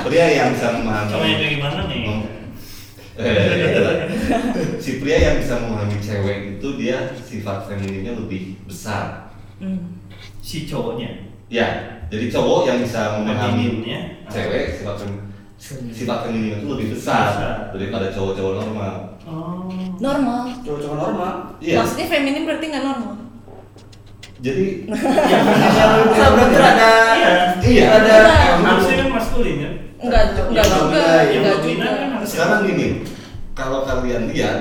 [0.04, 2.00] pria yang bisa memahami Sama yang kayak gimana nih?
[2.04, 2.30] Mem-
[3.12, 4.08] Eh,
[4.80, 9.28] si pria yang bisa memahami cewek itu dia sifat femininnya lebih besar.
[9.60, 10.00] Hmm.
[10.40, 11.28] Si cowoknya.
[11.46, 11.68] Ya,
[12.08, 14.00] jadi cowok yang bisa memahami Femininnya.
[14.26, 15.28] cewek sifat fem-
[15.92, 17.54] sifat feminin itu lebih besar Besar.
[17.70, 18.94] daripada cowok-cowok normal.
[19.22, 19.68] Oh.
[19.96, 21.32] normal Cowok-cowok normal.
[21.60, 21.76] Iya.
[21.78, 23.12] maksudnya feminim berarti nggak normal
[24.42, 25.86] Jadi iya.
[27.94, 28.16] ada
[28.58, 29.70] Harusnya kan maskulin ya.
[29.98, 32.86] nggak nggak Yang juga dominan, yang nggak dominan juga kan harus Sekarang gini,
[33.52, 34.58] kalau kalian lihat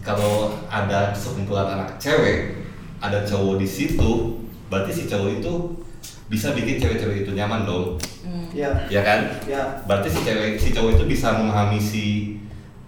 [0.00, 0.34] kalau
[0.66, 2.66] ada sekumpulan anak cewek,
[2.98, 4.10] ada cowok di situ,
[4.66, 5.52] berarti si cowok itu
[6.26, 8.46] bisa bikin cewek-cewek itu nyaman dong, Hmm.
[8.50, 9.38] ya ya kan?
[9.44, 12.04] ya Berarti si cewek si cowok itu bisa memahami si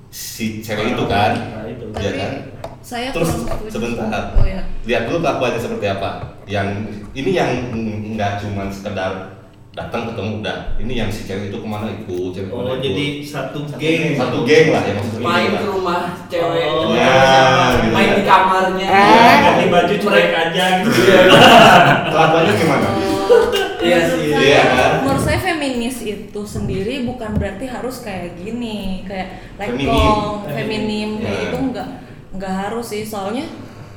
[0.09, 1.35] si cewek itu kan?
[1.35, 1.85] Nah, itu.
[1.93, 2.33] Iya tapi kan?
[2.81, 3.31] saya Terus
[3.67, 4.35] sebentar.
[4.35, 6.11] oh ya Lihat dulu kelakuannya seperti apa.
[6.45, 6.69] Yang
[7.15, 7.51] ini yang
[8.13, 9.34] nggak cuma sekedar
[9.75, 10.59] datang ketemu udah.
[10.79, 12.85] Ini yang si cewek itu ke mana ikut, cewek Oh, ke mana ikut.
[12.85, 14.15] jadi satu geng.
[14.15, 15.25] satu geng lah ya maksudnya.
[15.25, 17.11] main ke rumah cewek Oh, ya,
[17.75, 18.15] gitu main kan.
[18.15, 19.37] di kamarnya Eh.
[19.43, 20.91] Ganti baju cuek aja gitu.
[22.13, 22.89] Kelakuannya gimana?
[23.77, 24.23] Iya sih.
[24.25, 24.91] Menurut Iya, saya- kan?
[25.03, 29.91] Menurut saya feminis itu sendiri bukan berarti harus kayak gini, kayak Feminim.
[29.91, 31.45] lekong, feminim, kayak Ya.
[31.45, 31.89] itu enggak
[32.31, 33.03] enggak harus sih.
[33.03, 33.45] Soalnya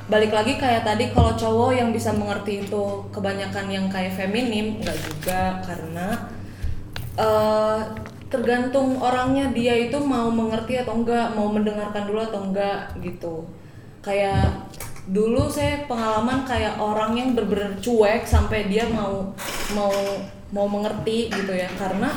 [0.08, 4.96] balik lagi kayak tadi kalau cowok yang bisa mengerti itu kebanyakan yang kayak feminim enggak
[5.04, 6.08] juga karena
[7.14, 7.80] eh
[8.28, 13.44] tergantung orangnya dia itu mau mengerti atau enggak mau mendengarkan dulu atau enggak gitu
[14.00, 14.68] kayak
[15.08, 19.32] dulu saya pengalaman kayak orang yang bener-bener cuek sampai dia mau
[19.72, 19.92] mau
[20.48, 22.08] mau mengerti gitu ya karena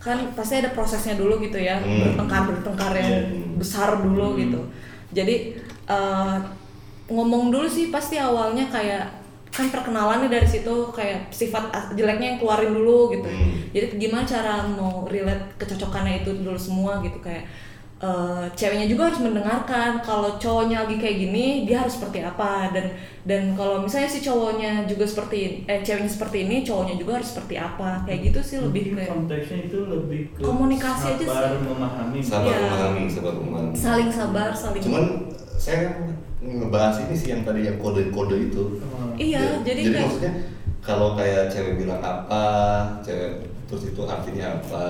[0.00, 2.16] kan pasti ada prosesnya dulu gitu ya Hmm.
[2.16, 3.20] bertengkar bertengkar yang Iya.
[3.56, 4.60] besar dulu gitu
[5.12, 6.36] jadi eh,
[7.10, 9.04] ngomong dulu sih pasti awalnya kayak
[9.50, 13.50] kan perkenalannya dari situ kayak sifat jeleknya yang keluarin dulu gitu Hmm.
[13.70, 17.44] jadi gimana cara mau relate kecocokannya itu dulu semua gitu kayak
[17.98, 22.94] eh, ceweknya juga harus mendengarkan kalau cowoknya lagi kayak gini dia harus seperti apa dan
[23.20, 27.54] dan kalau misalnya si cowoknya juga seperti eh ceweknya seperti ini cowoknya juga harus seperti
[27.58, 31.60] apa kayak gitu sih lebih Mungkin kayak konteksnya itu lebih ke Komunikasi aja sabar sih.
[31.66, 32.58] memahami sabar Iya.
[32.62, 35.04] memahami sabar memahami saling sabar saling cuman
[35.58, 35.84] saya
[36.40, 38.80] ngebahas ini sih yang tadi yang kode-kode itu.
[39.20, 40.32] Iya jadi, jadi kayak maksudnya
[40.80, 42.44] kalau kayak cewek bilang apa
[43.04, 44.84] cewek terus itu artinya apa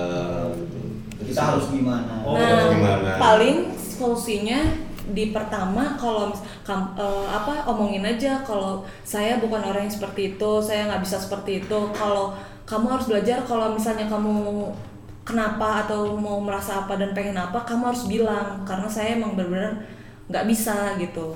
[0.55, 0.79] gitu.
[1.19, 2.23] Itu kita harus gimana?
[2.23, 3.09] Oh, nah gimana?
[3.19, 6.31] paling solusinya di pertama kalau
[6.63, 11.19] kam- eh, apa omongin aja kalau saya bukan orang yang seperti itu saya nggak bisa
[11.19, 11.79] seperti itu.
[11.91, 12.31] Kalau
[12.63, 14.71] kamu harus belajar kalau misalnya kamu
[15.27, 18.63] kenapa atau mau merasa apa dan pengen apa kamu harus bilang.
[18.63, 19.83] Karena saya emang benar-benar
[20.31, 21.35] nggak bisa gitu.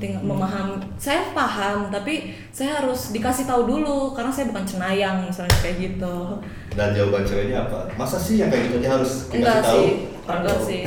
[0.00, 5.52] Ting- memahami saya paham tapi saya harus dikasih tahu dulu karena saya bukan cenayang misalnya
[5.60, 6.40] kayak gitu.
[6.72, 7.84] Dan jawaban ceweknya apa?
[8.00, 9.76] Masa sih yang kayak gitu harus dikasih enggak tahu?
[9.76, 9.92] sih
[10.24, 10.80] enggak sih.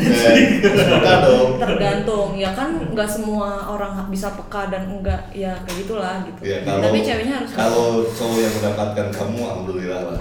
[1.61, 2.29] Tergantung.
[2.33, 6.39] Ya kan nggak semua orang bisa peka dan enggak ya kayak gitulah gitu.
[6.41, 10.19] Ya kalau tapi ceweknya harus kalau cowok yang mendapatkan kamu alhamdulillah lah.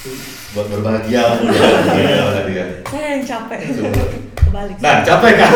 [0.52, 2.20] Buat berbahagia lah berbahagia.
[2.20, 3.58] Lah dia saya yang capek.
[3.80, 4.04] Coba.
[4.50, 4.76] Kebalik.
[4.82, 5.52] Nah capek kan?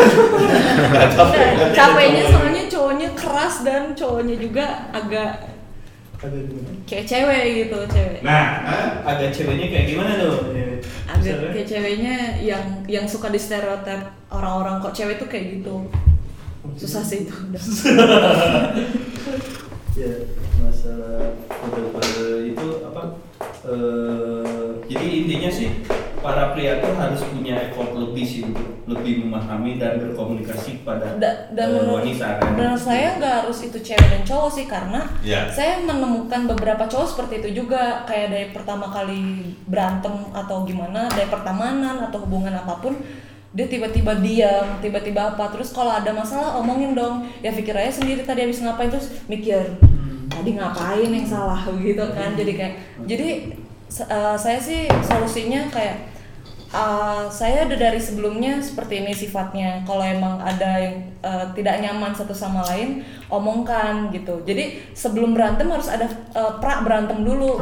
[0.95, 1.39] Nah, capek.
[1.43, 1.69] Nah, kan?
[1.75, 5.51] capeknya soalnya cowoknya keras dan cowoknya juga agak
[6.87, 8.19] kayak cewek gitu cewek.
[8.23, 8.63] Nah,
[9.03, 10.35] agak ceweknya kayak gimana tuh?
[11.05, 11.51] agak Misalnya?
[11.53, 13.99] kayak ceweknya yang yang suka di stereotip
[14.31, 15.85] orang-orang kok cewek tuh kayak gitu.
[16.79, 17.35] Susah sih itu.
[17.35, 17.61] Udah
[19.95, 20.11] ya
[20.59, 23.03] masalah kode-kode itu apa
[23.63, 25.69] eh, jadi intinya sih
[26.25, 31.49] para pria tuh harus punya effort lebih sih untuk lebih memahami dan berkomunikasi kepada Da-
[31.51, 32.49] dan menurut, wanita kan?
[32.51, 35.45] menurut saya nggak harus itu cewek dan cowok sih karena Iya.
[35.47, 39.21] saya menemukan beberapa cowok seperti itu juga kayak dari pertama kali
[39.63, 42.97] berantem atau gimana dari pertemanan atau hubungan apa pun
[43.51, 47.23] dia tiba-tiba diam tiba-tiba apa terus kalau ada masalah omongin dong.
[47.39, 49.61] Ya pikir aja sendiri tadi habis ngapain terus mikir
[50.27, 51.61] tadi ngapain yang salah?
[51.79, 52.73] Gitu kan jadi kayak
[53.05, 53.27] jadi
[53.87, 56.14] se- eh, saya sih solusinya kayak
[56.73, 59.85] Uh, saya udah dari sebelumnya seperti ini sifatnya.
[59.85, 64.41] Kalau emang ada yang uh, tidak nyaman satu sama lain, omongkan gitu.
[64.47, 67.61] Jadi sebelum berantem harus ada uh, pra berantem dulu.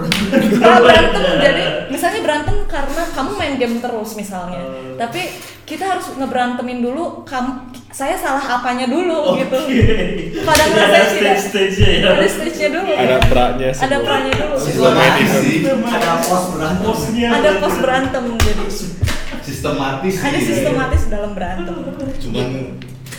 [0.62, 1.24] pra berantem.
[1.42, 4.62] Jadi misalnya berantem karena kamu main game terus misalnya.
[4.96, 5.30] Tapi
[5.66, 7.26] kita harus ngeberantemin dulu.
[7.28, 9.54] Kamu, saya salah apanya dulu gitu.
[10.42, 11.38] Pada ada ngerasa tidak.
[11.38, 12.92] stage-stage-nya ya Ada stage-nya dulu.
[12.92, 14.56] Ada pra-nya Ada pra-nya dulu.
[14.58, 18.66] sistematis sih ada pos berantem Posnya Ada pos berantem jadi.
[19.40, 21.76] sistematis Ada sistematis dalam berantem.
[22.20, 22.48] cuman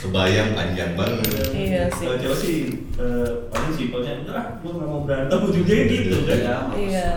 [0.00, 2.04] kebayang panjang banget Iya sih.
[2.04, 2.56] Kalau cowok sih
[2.94, 7.08] eh, paling simpelnya enggak ah gue nggak mau berantem ujungnya gitu kan ya Iya.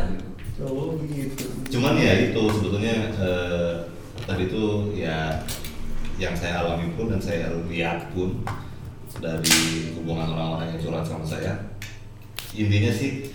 [0.56, 3.74] cowok begitu cuman ya itu sebetulnya eh,
[4.24, 5.42] tadi itu ya
[6.18, 8.42] yang saya alami pun dan saya lihat pun
[9.18, 9.58] dari
[9.96, 11.54] hubungan orang-orang yang curhat sama saya
[12.54, 13.30] intinya sih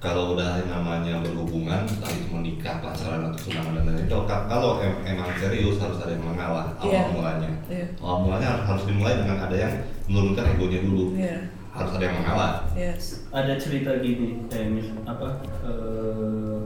[0.00, 5.02] kalau udah namanya berhubungan entah itu menikah pacaran atau tunangan dan lain-lain kalau, kalau em-
[5.04, 7.02] emang serius harus ada yang mengalah awal Iya.
[7.12, 7.86] mulanya Iya.
[8.00, 9.72] awal mulanya harus, harus dimulai dengan ada yang
[10.08, 11.36] menurunkan egonya dulu Iya.
[11.70, 13.04] harus ada yang mengalah Yes.
[13.28, 15.28] ada cerita gini kayak mis apa
[15.68, 16.60] eh,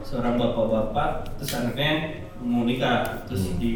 [0.00, 1.90] seorang bapak-bapak terus anaknya
[2.40, 3.58] mau nikah terus Hmm.
[3.58, 3.72] di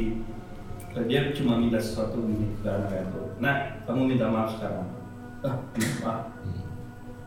[1.03, 4.87] dia cuma minta sesuatu gini ke anaknya tuh nah kamu minta maaf sekarang
[5.43, 6.13] ah kenapa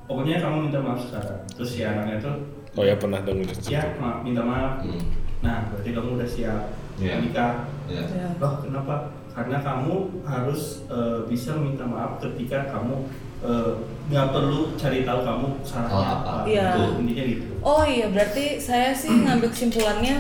[0.06, 2.36] pokoknya kamu minta maaf sekarang terus si anaknya tuh
[2.77, 3.97] Oh ya pernah dengar ya cerita.
[3.97, 5.01] maaf minta maaf Hmm.
[5.39, 6.62] nah berarti kamu udah siap
[6.97, 7.21] Iya.
[7.21, 7.53] nikah
[7.86, 8.01] ya.
[8.06, 8.27] Ya.
[8.36, 8.95] loh kenapa
[9.30, 13.06] karena kamu harus eh, bisa minta maaf ketika kamu
[13.39, 13.71] eh,
[14.08, 16.45] nggak perlu cari tahu kamu salahnya Salah apa apa.
[16.47, 16.67] Iya.
[16.71, 20.15] Itu, intinya gitu Oh iya, berarti saya sih ngambil kesimpulannya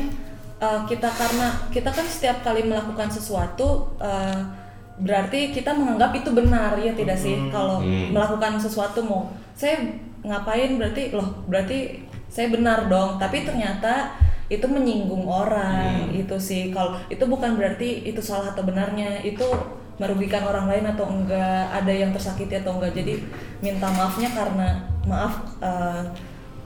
[0.59, 4.39] uh, kita karena kita kan setiap kali melakukan sesuatu uh,
[4.97, 7.53] berarti kita menganggap itu benar ya tidak sih Hmm.
[7.53, 8.09] kalau Hmm.
[8.13, 9.77] melakukan sesuatu mau saya
[10.25, 14.17] ngapain berarti loh berarti saya benar dong tapi ternyata
[14.49, 16.17] itu menyinggung orang Hmm.
[16.17, 19.45] itu sih kalau itu bukan berarti itu salah atau benarnya itu
[19.97, 23.17] merugikan orang lain atau enggak ada yang tersakiti atau enggak jadi
[23.61, 26.05] minta maafnya karena maaf uh,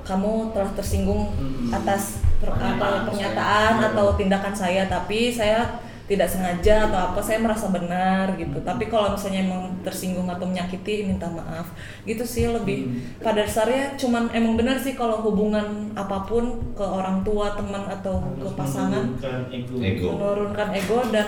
[0.03, 1.69] kamu telah tersinggung Mm-mm.
[1.71, 3.05] atas per- Pernyataan atau saya.
[3.07, 3.87] pernyataan Iya.
[3.87, 5.59] atau tindakan saya tapi saya
[6.03, 11.05] tidak sengaja atau apa saya merasa benar gitu tapi kalau misalnya emang tersinggung atau menyakiti
[11.05, 11.71] minta maaf
[12.03, 17.21] gitu sih lebih pada dasarnya cuman emang benar sih kalau hubungan apa pun ke orang
[17.21, 19.75] tua teman atau ke Harus pasangan menurunkan ego.
[19.79, 20.07] Ego.
[20.11, 21.27] menurunkan ego dan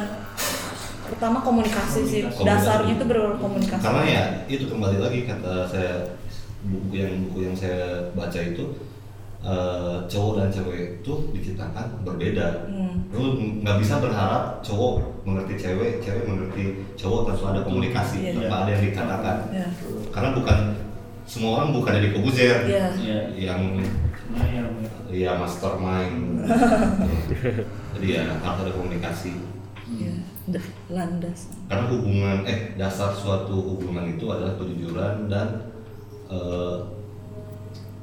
[1.05, 2.43] pertama komunikasi, sih Komunikasi.
[2.43, 5.93] dasarnya itu berkomunikasi karena ya itu kembali lagi kata saya
[6.63, 8.63] buku yang buku yang saya baca itu
[9.43, 12.47] eh, cowok dan cewek itu diciptakan berbeda.
[12.71, 12.95] Hmm.
[13.13, 16.63] lu nggak bisa berharap cowok mengerti cewek cewek mengerti
[16.95, 18.31] cowok tanpa ada komunikasi Iya.
[18.41, 19.37] tanpa ada yang dikatakan.
[19.53, 19.67] Ya
[20.09, 20.59] karena bukan
[21.23, 22.57] semua orang bukan dari Kobuzer.
[22.65, 23.19] Ya Iya.
[23.37, 23.61] yang
[24.49, 24.67] yang
[25.13, 26.41] ya mastermind.
[27.93, 29.33] Jadi ya harus ada komunikasi.
[30.91, 31.53] Landas.
[31.71, 35.47] Karena hubungan eh dasar suatu hubungan itu adalah kejujuran dan
[36.33, 36.75] eh,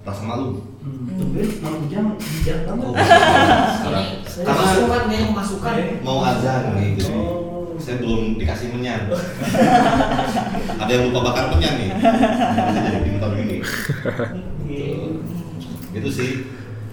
[0.01, 0.63] rasa malu.
[0.81, 1.05] Hmm.
[1.13, 2.87] Tumben Mang Ujang bijak banget.
[2.89, 2.95] Oh,
[3.77, 4.07] sekarang.
[4.25, 5.75] Karena masukan nih masukan.
[6.01, 7.77] Mau azan nih jadi Oh.
[7.77, 9.09] saya belum dikasih menyan.
[10.81, 11.91] Ada yang lupa bakar menyan nih.
[11.97, 14.85] Jadi pintar gini Oke.
[15.93, 16.09] gitu.
[16.09, 16.31] Sih.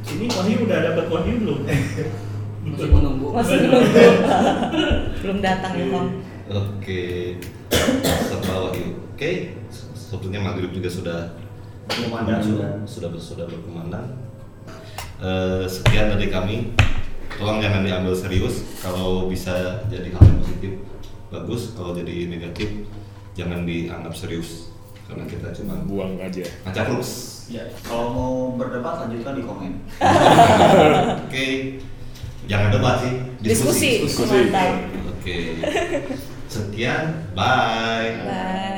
[0.07, 1.59] Ini Wahyu udah dapat Wahyu belum?
[2.67, 3.27] Masih menunggu.
[3.31, 3.83] masih belum.
[5.17, 6.07] belum datang ya bang
[6.47, 7.03] oke.
[7.99, 9.31] Setelah wahyu oke
[10.07, 11.19] sepertinya maghrib juga sudah
[11.87, 12.39] Berkumandang.
[12.39, 12.71] sudah.
[12.87, 14.07] sudah sudah berkumandang.
[15.19, 16.71] Eh, sekian dari kami.
[17.35, 18.63] Tolong jangan diambil serius.
[18.79, 20.71] Kalau bisa jadi hal yang positif
[21.27, 21.75] bagus.
[21.75, 22.87] Kalau jadi negatif
[23.35, 24.71] jangan dianggap serius.
[25.07, 26.43] Karena kita cuma buang aja.
[26.63, 27.11] Ngacak terus.
[27.47, 27.63] Ya.
[27.79, 29.73] kalau mau berdebat lanjutkan di komen.
[31.27, 31.47] Oke.
[32.47, 33.15] Jangan debat sih.
[33.43, 34.51] Diskusi, Diskusi.
[34.51, 34.71] mantap
[35.07, 35.37] oke.
[36.47, 37.27] Sekian.
[37.35, 38.23] Bye.
[38.23, 38.76] Bye